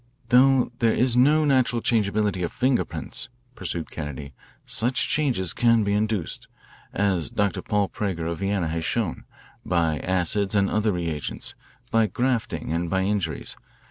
[0.29, 4.33] "Though there is no natural changeability of finger prints," pursued Kennedy,
[4.65, 6.47] "such changes can be induced,
[6.91, 7.61] as Dr.
[7.61, 9.25] Paul Prager of Vienna has shown,
[9.63, 11.53] by acids and other reagents,
[11.91, 13.55] by grafting and by injuries.